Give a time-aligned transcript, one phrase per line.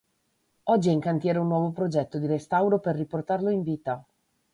[0.63, 4.03] Oggi è in cantiere un nuovo progetto di restauro per riportarlo in vita.